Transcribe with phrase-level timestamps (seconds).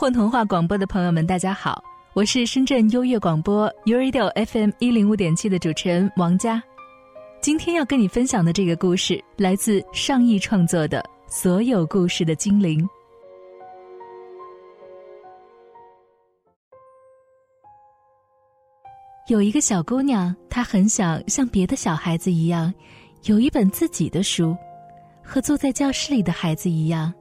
[0.00, 1.84] 混童话广播的朋友们，大家好，
[2.14, 6.62] 我是深圳优越广播 u Radio FM 一零五点七的主持人王佳。
[7.42, 11.00] 今天要跟你分享的这个故事，来自上亿创作的
[11.30, 12.82] 《所有故事的精灵》。
[19.28, 22.72] 有一个小姑娘，她很想像别的小孩子一样，
[23.24, 24.56] 有一本自己的书，
[25.22, 27.12] 和坐在教室里的孩子一样，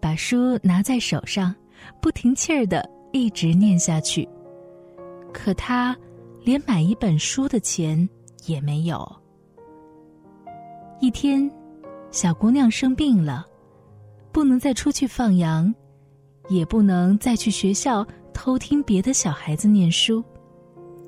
[0.00, 1.54] 把书拿在手上，
[2.00, 4.28] 不停气儿的一直念下去。
[5.32, 5.96] 可她
[6.42, 8.08] 连买一本书的钱
[8.46, 9.10] 也没有。
[11.00, 11.50] 一天，
[12.10, 13.44] 小姑娘生病了，
[14.30, 15.74] 不能再出去放羊，
[16.48, 20.22] 也不能再去学校偷听别的小孩子念书。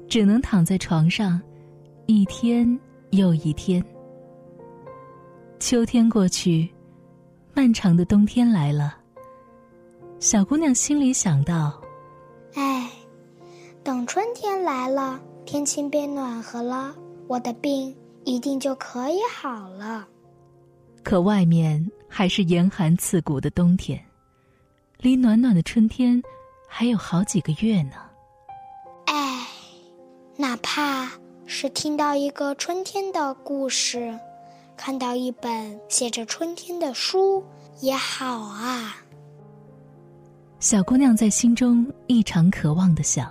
[0.09, 1.41] 只能躺在床上，
[2.07, 2.79] 一天
[3.11, 3.85] 又一天。
[5.59, 6.69] 秋天过去，
[7.55, 8.99] 漫长的冬天来了。
[10.25, 11.79] 小姑娘心里想到
[12.57, 12.91] ：“哎，
[13.83, 16.95] 等春天来了，天气变暖和了，
[17.29, 17.95] 我的病
[18.25, 20.09] 一定就可以好了。”
[21.05, 24.03] 可外面还是严寒刺骨的冬天，
[24.97, 26.23] 离暖暖的春天
[26.67, 27.97] 还有好几个月呢。
[29.05, 29.47] 哎
[30.39, 31.11] 哪怕
[31.45, 34.19] 是听到一个春天的故事，
[34.75, 37.45] 看到一本写着春天的书
[37.83, 38.97] 也好啊。
[40.65, 43.31] 小姑娘在心中异常渴望的想。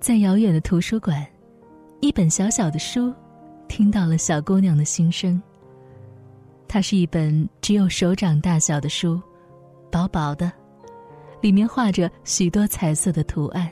[0.00, 1.24] 在遥远的图书馆，
[2.00, 3.14] 一本小小的书，
[3.68, 5.40] 听到了小姑娘的心声。
[6.66, 9.22] 它是一本只有手掌大小的书，
[9.88, 10.50] 薄薄的，
[11.40, 13.70] 里面画着许多彩色的图案。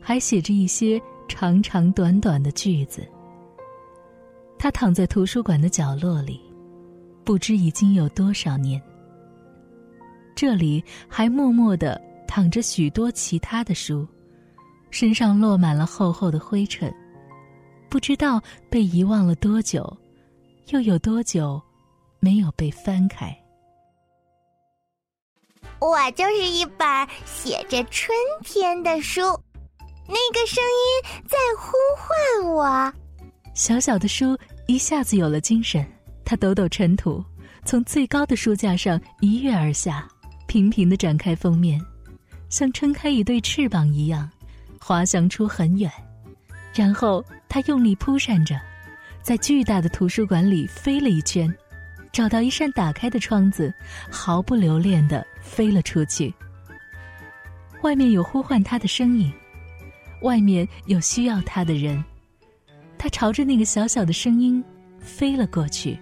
[0.00, 3.04] 还写着一些长长短短的句子。
[4.56, 6.40] 他躺在图书馆的角落里，
[7.24, 8.80] 不知已经有多少年。
[10.34, 14.06] 这里还默默的躺着许多其他的书，
[14.90, 16.92] 身上落满了厚厚的灰尘，
[17.88, 19.96] 不知道被遗忘了多久，
[20.68, 21.60] 又有多久
[22.20, 23.36] 没有被翻开。
[25.80, 26.86] 我就是一本
[27.24, 29.20] 写着春天的书。
[30.06, 32.92] 那个声音在呼唤我。
[33.54, 35.86] 小小的书一下子有了精神，
[36.24, 37.24] 它抖抖尘土，
[37.64, 40.06] 从最高的书架上一跃而下，
[40.46, 41.80] 频频的展开封面，
[42.48, 44.30] 像撑开一对翅膀一样，
[44.80, 45.90] 滑翔出很远。
[46.74, 48.60] 然后他用力扑扇着，
[49.22, 51.52] 在巨大的图书馆里飞了一圈，
[52.12, 53.72] 找到一扇打开的窗子，
[54.10, 56.32] 毫不留恋的飞了出去。
[57.82, 59.32] 外面有呼唤他的声音。
[60.22, 62.02] 外面有需要他的人，
[62.96, 64.64] 他朝着那个小小的声音
[64.98, 65.98] 飞了过去。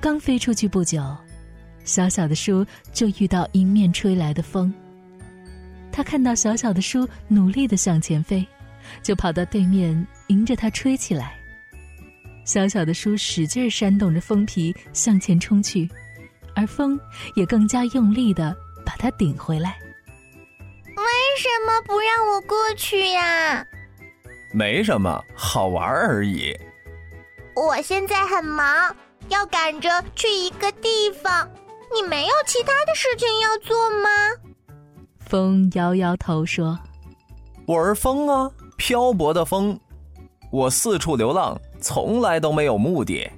[0.00, 1.04] 刚飞出去不久，
[1.88, 4.72] 小小的书就遇到迎面吹来的风。
[5.90, 8.46] 他看到小小的书努力的向前飞，
[9.02, 11.34] 就跑到对面迎着它吹起来。
[12.44, 15.88] 小小的书使劲扇动着风皮向前冲去，
[16.54, 17.00] 而风
[17.34, 19.78] 也更加用力的把它顶回来。
[20.84, 21.04] 为
[21.38, 23.66] 什么不让我过去呀？
[24.52, 26.54] 没什么，好玩而已。
[27.56, 28.94] 我现在很忙，
[29.30, 31.48] 要赶着去一个地方。
[31.94, 34.08] 你没有其他的事情要做吗？
[35.20, 36.78] 风摇摇头说
[37.66, 39.78] ：“我是风啊，漂泊的风。
[40.50, 43.30] 我四处流浪，从来都没有目的。”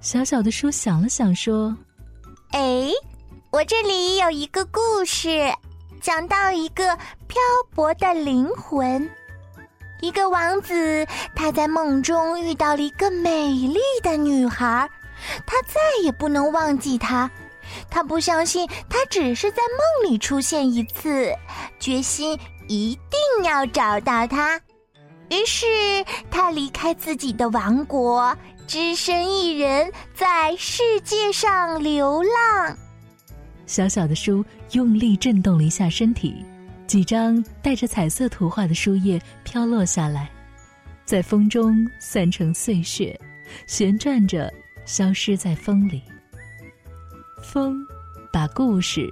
[0.00, 1.76] 小小的书想了想说
[2.52, 2.90] ：“哎，
[3.50, 5.52] 我这里有一个故事。”
[6.00, 6.96] 讲到一个
[7.26, 7.40] 漂
[7.74, 9.10] 泊的灵魂，
[10.00, 11.04] 一个王子，
[11.34, 14.88] 他在梦中遇到了一个美丽的女孩，
[15.46, 17.30] 他再也不能忘记她，
[17.90, 19.58] 他不相信他只是在
[20.02, 21.32] 梦里出现一次，
[21.78, 24.60] 决心一定要找到她。
[25.30, 25.66] 于是
[26.30, 28.34] 他离开自己的王国，
[28.66, 32.76] 只身一人在世界上流浪。
[33.66, 34.42] 小小的书
[34.72, 36.42] 用力震动了一下身体，
[36.86, 40.30] 几张带着彩色图画的书页飘落下来，
[41.04, 43.14] 在风中散成碎屑，
[43.66, 44.50] 旋转着
[44.88, 46.02] 消失在风里。
[47.42, 47.76] 风
[48.32, 49.06] 把故事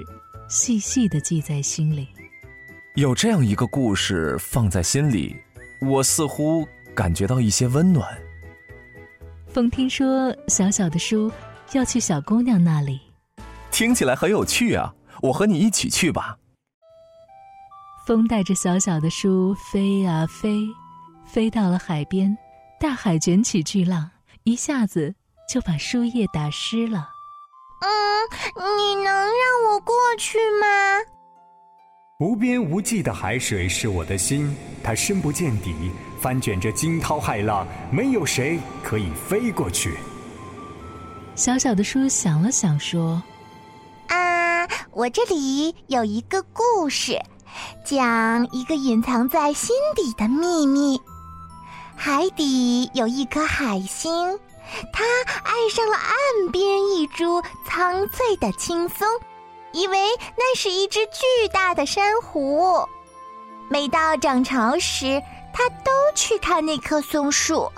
[0.48, 2.08] 细细的记在心里。
[2.94, 5.36] 有这样一个故事放在心里，
[5.82, 8.08] 我似乎感觉到一些温暖。
[9.46, 11.30] 风听说小小的书
[11.72, 12.98] 要去小姑娘那里。
[13.70, 14.94] 听起来很有趣啊！
[15.20, 16.38] 我和你一起去吧。
[18.06, 20.66] 风带着小小的书飞啊飞，
[21.26, 22.34] 飞到了海边，
[22.80, 24.10] 大海卷起巨浪，
[24.44, 25.15] 一下子
[25.48, 27.08] 就把书页打湿了。
[27.80, 27.88] 嗯，
[28.76, 30.66] 你能让我过去吗？
[32.18, 39.94] 无边无际的海水是我的心，它深不见底，翻卷着惊涛骇浪，没有谁可以飞过去。
[41.34, 43.22] 小小的书想了想，说
[44.08, 47.20] ：“啊，我这里有一个故事，
[47.84, 50.98] 讲一个隐藏在心底的秘密。
[51.94, 54.10] 海底有一颗海星，
[54.92, 55.04] 它
[55.44, 59.06] 爱上了岸边一株苍翠的青松。”
[59.72, 59.98] 以为
[60.36, 62.88] 那是一只巨大的珊瑚，
[63.68, 65.22] 每到涨潮时，
[65.52, 67.70] 他都去看那棵松树，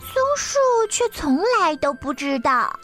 [0.00, 0.58] 松树
[0.90, 2.76] 却从来都不知道。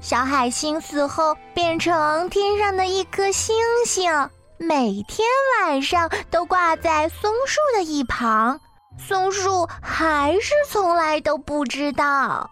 [0.00, 3.54] 小海星死后变成天上的一颗星
[3.86, 4.10] 星，
[4.58, 5.28] 每天
[5.60, 8.58] 晚上都挂在松树的一旁，
[8.98, 12.50] 松树还是从来都不知道。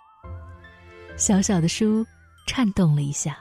[1.20, 2.04] 小小的书
[2.46, 3.36] 颤动了一下。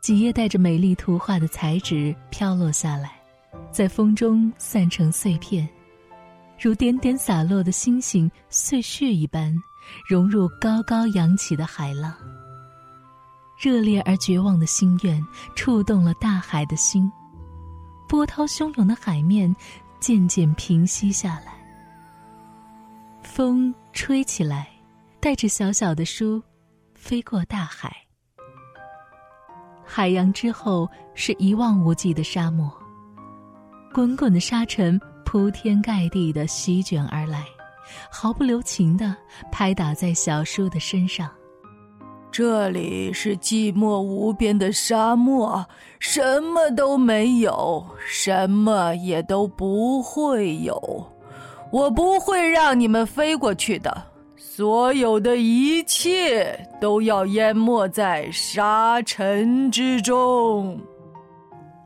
[0.00, 3.20] 几页带着美丽图画的彩纸飘落下来，
[3.72, 5.68] 在风中散成碎片，
[6.56, 9.52] 如点点洒落的星星碎屑一般，
[10.08, 12.14] 融入高高扬起的海浪。
[13.60, 15.20] 热烈而绝望的心愿
[15.56, 17.10] 触动了大海的心，
[18.08, 19.54] 波涛汹涌的海面
[19.98, 21.58] 渐渐平息下来。
[23.24, 24.68] 风吹起来，
[25.18, 26.40] 带着小小的书，
[26.98, 27.96] 飞过大海。
[29.84, 32.70] 海洋之后是一望无际的沙漠，
[33.94, 37.44] 滚滚的沙尘铺天盖地的席卷而来，
[38.10, 39.16] 毫不留情的
[39.50, 41.30] 拍打在小叔的身上。
[42.30, 45.64] 这里是寂寞无边的沙漠，
[45.98, 50.76] 什么都没有，什么也都不会有，
[51.72, 54.04] 我不会让你们飞过去的。
[54.58, 60.76] 所有的一切都要淹没在沙尘之中。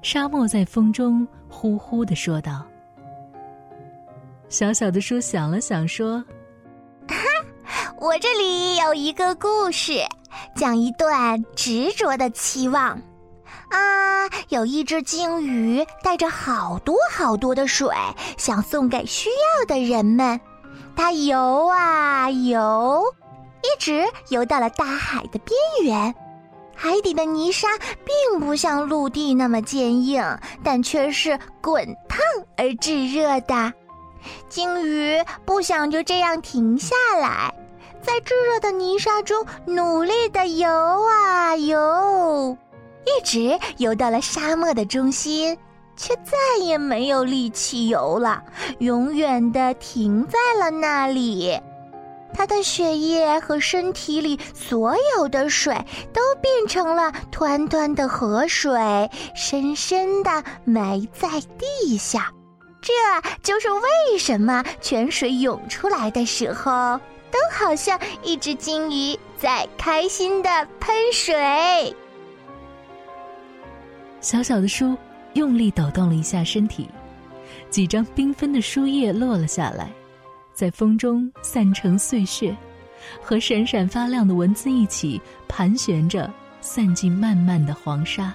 [0.00, 2.64] 沙漠在风中呼呼的说道。
[4.48, 6.24] 小小的书想了想，说
[7.06, 7.16] ：“哈，
[8.00, 10.00] 我这里有一个故事，
[10.56, 12.98] 讲一段执着的期望。
[13.68, 17.86] 啊，有一只鲸鱼带着好多好多的水，
[18.38, 20.40] 想送给需要的人们。”
[20.96, 23.02] 它游啊游，
[23.62, 26.14] 一直游到了大海的边缘。
[26.74, 27.68] 海底的泥沙
[28.04, 30.24] 并不像陆地那么坚硬，
[30.64, 32.18] 但却是滚烫
[32.56, 33.72] 而炙热的。
[34.48, 37.52] 鲸鱼不想就这样停下来，
[38.00, 42.56] 在炙热的泥沙中努力的游啊游，
[43.04, 45.56] 一直游到了沙漠的中心。
[45.96, 48.42] 却再也没有力气游了，
[48.78, 51.60] 永远的停在了那里。
[52.34, 55.74] 他的血液和身体里所有的水
[56.14, 61.28] 都变成了湍湍的河水，深深的埋在
[61.58, 62.32] 地下。
[62.80, 62.92] 这
[63.42, 66.98] 就是为什么泉水涌出来的时候，
[67.30, 71.94] 都好像一只金鱼在开心的喷水。
[74.22, 74.96] 小小的书。
[75.34, 76.88] 用力抖动了一下身体，
[77.71, 79.90] 几张缤纷的书页落了下来，
[80.52, 82.56] 在风中散成碎屑，
[83.21, 88.33] 和闪闪发亮的文字一起盘旋着，散进漫漫的黄沙。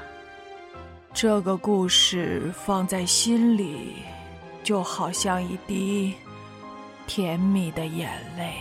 [1.14, 3.94] 这个故事放在心里，
[4.64, 6.14] 就好像一滴
[7.08, 8.54] 甜蜜的眼泪。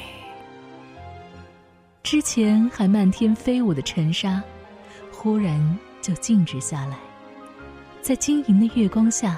[2.02, 4.42] 之前还漫天飞舞的尘沙，
[5.10, 6.96] 忽然就静止下来。
[8.06, 9.36] 在晶莹的月光下，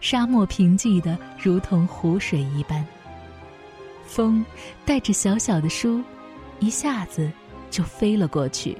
[0.00, 2.82] 沙漠平静的如同湖水一般。
[4.06, 4.42] 风
[4.86, 6.02] 带着小小的书，
[6.60, 7.30] 一下子
[7.70, 8.74] 就飞了过去。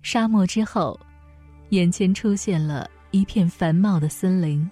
[0.00, 0.98] 沙漠之后，
[1.68, 4.66] 眼前出现了一片繁茂的森林。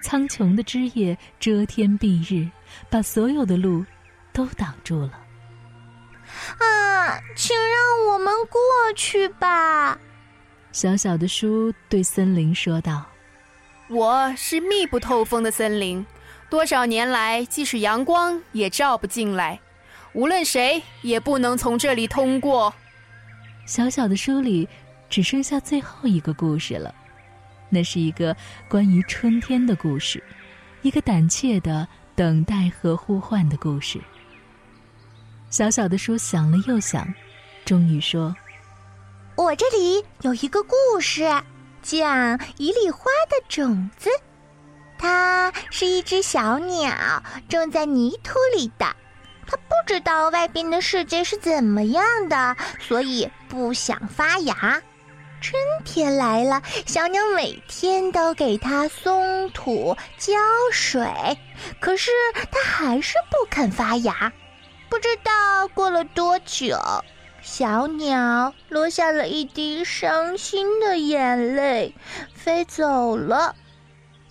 [0.00, 2.48] 苍穹的枝叶遮天蔽日，
[2.88, 3.84] 把所有的路
[4.32, 5.25] 都挡住了。
[6.58, 8.60] 啊，请让我们过
[8.94, 9.98] 去吧。
[10.72, 13.06] 小小的书对森林说道
[13.88, 16.04] ：“我是密不透风的森林，
[16.50, 19.58] 多少年来，即使阳光也照不进来，
[20.12, 22.74] 无论谁也不能从这里通过。”
[23.66, 24.68] 小小的书里
[25.08, 26.94] 只剩下最后一个故事了，
[27.70, 28.36] 那是一个
[28.68, 30.22] 关于春天的故事，
[30.82, 34.00] 一个胆怯的等待和呼唤的故事。
[35.48, 37.06] 小小的书想了又想，
[37.64, 38.34] 终于说
[39.36, 41.24] ：“我这里有一个故事，
[41.82, 44.10] 讲一粒花的种子。
[44.98, 46.90] 它是一只小鸟
[47.48, 48.86] 种在泥土里的，
[49.46, 54.82] 它不知道外边的世界是怎么样的，所以不想发芽。
[55.40, 60.32] 春天来了，小鸟每天都给它松土、浇
[60.72, 61.06] 水，
[61.78, 62.10] 可是
[62.50, 64.32] 它还是不肯发芽。
[64.88, 66.76] 不知道过了多久，
[67.42, 71.94] 小鸟落下了一滴伤心的眼泪，
[72.34, 73.54] 飞走了。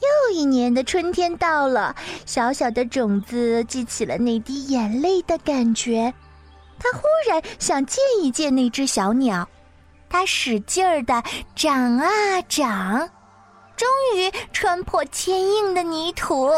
[0.02, 1.96] 又一年的春天到了，
[2.26, 6.14] 小小的种子记起了那滴眼泪的感觉，
[6.80, 9.48] 它忽然想见一见那只小鸟。
[10.10, 11.24] 它使劲儿的
[11.56, 13.10] 长啊长，
[13.76, 16.50] 终于穿破坚硬的泥土。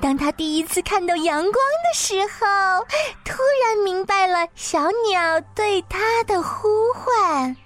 [0.00, 2.86] 当他第一次看到阳光的时候，
[3.24, 3.34] 突
[3.64, 7.56] 然明白了小鸟对他的呼唤。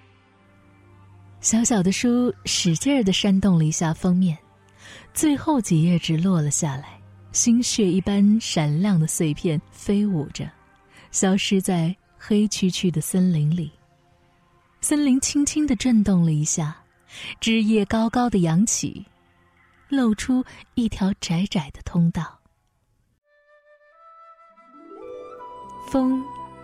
[1.41, 4.37] 小小的书使劲儿的扇动了一下封面，
[5.13, 7.01] 最后几页纸落了下来，
[7.33, 10.49] 星血一般闪亮的碎片飞舞着，
[11.11, 13.71] 消失在黑黢黢的森林里。
[14.83, 16.77] 森林轻轻的震动了一下，
[17.41, 19.05] 枝叶高高的扬起，
[19.91, 20.43] 露出
[20.75, 22.39] 一条窄窄的通道。
[25.91, 26.23] 风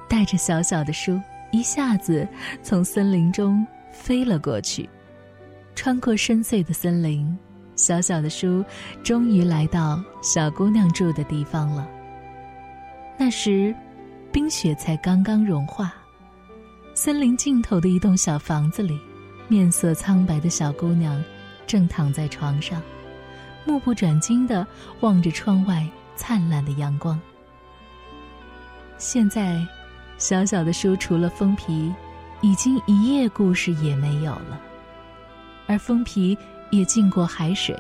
[0.09, 2.27] 带着小小的书，一下子
[2.63, 4.89] 从森林中飞了过去，
[5.75, 7.37] 穿过深邃的森林，
[7.75, 8.65] 小小的书
[9.03, 11.89] 终于来到小姑娘住的地方了。
[13.19, 13.75] 那时，
[14.33, 15.93] 冰雪才刚刚融化。
[16.95, 18.99] 森林尽头的一栋小房子里，
[19.49, 21.23] 面色苍白的小姑娘
[21.67, 22.81] 正躺在床上，
[23.67, 24.67] 目不转睛的
[25.01, 27.21] 望着窗外灿烂的阳光。
[28.97, 29.67] 现在，
[30.17, 31.93] 小小的书除了封皮，
[32.41, 34.61] 已经一页故事也没有了，
[35.67, 36.39] 而封皮
[36.71, 37.79] 也浸过海水，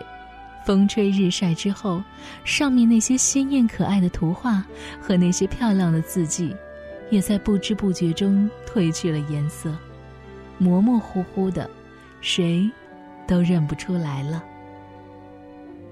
[0.66, 2.02] 风吹日晒之后，
[2.44, 4.62] 上面那些鲜艳可爱的图画
[5.00, 6.54] 和那些漂亮的字迹。
[7.08, 9.72] 也在不知不觉中褪去了颜色，
[10.58, 11.70] 模模糊糊的，
[12.20, 12.68] 谁
[13.28, 14.42] 都认不出来了。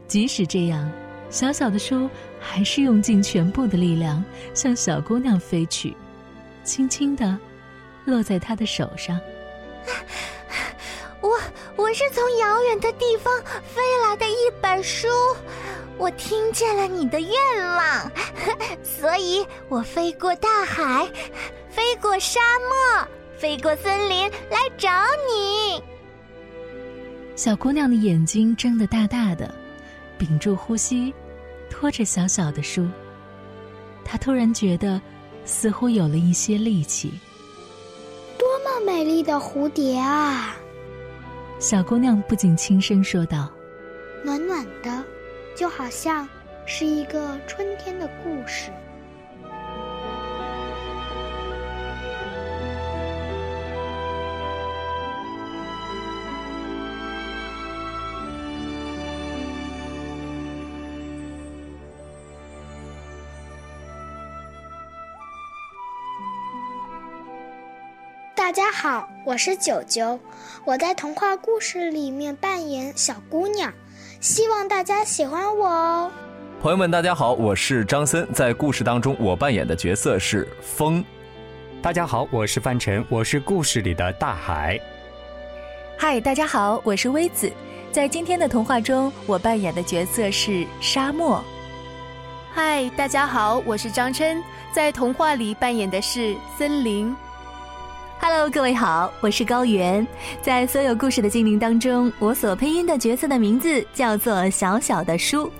[0.06, 0.90] 即使这样，
[1.30, 2.08] 小小的书
[2.38, 4.22] 还是用尽全部的力量
[4.54, 5.96] 向小姑娘飞去，
[6.62, 7.36] 轻轻的
[8.04, 9.18] 落在她的手上。
[11.20, 11.40] 我
[11.76, 13.32] 我是从遥远的地方
[13.62, 15.08] 飞来的一本书。
[15.96, 17.30] 我听见了你的愿
[17.64, 18.10] 望，
[18.82, 21.08] 所以我飞过大海，
[21.70, 23.08] 飞过沙漠，
[23.38, 24.90] 飞过森林来找
[25.28, 25.80] 你。
[27.36, 29.54] 小姑娘的眼睛睁得大大的，
[30.18, 31.12] 屏住呼吸，
[31.70, 32.88] 拖着小小的书。
[34.04, 35.00] 他突然觉得，
[35.44, 37.12] 似乎有了一些力气。
[38.38, 40.56] 多么美丽的蝴蝶啊！
[41.58, 43.50] 小姑娘不禁轻声说道
[44.24, 45.04] ：“暖暖的。”
[45.56, 46.28] 就好像
[46.66, 48.72] 是一个春天的故事。
[68.44, 70.20] 大家好，我是九九，
[70.66, 73.72] 我在童话故事里面扮演小姑娘。
[74.20, 76.10] 希望大家喜欢我哦，
[76.60, 81.02] 朋友们，大家好，我是张森，在故事当中我扮演的角色是风。
[81.80, 84.78] 大家好，我是范晨，我是故事里的大海。
[85.96, 87.50] 嗨，大家好，我是微子，
[87.90, 91.42] 在今天的童话中我扮演的角色是沙漠。
[92.52, 97.16] 嗨，大家好，我是张琛，在童话里扮演的是森林。
[98.20, 100.06] Hello，各位好，我是高原。
[100.40, 105.50] 在所有故事的精灵当中，我所配音的角色的名字叫做小小的书。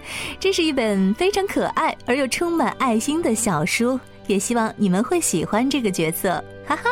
[0.41, 6.91] 这是一本非常可爱而又充满爱心的小书，也希望你们会喜欢这个角色，哈哈。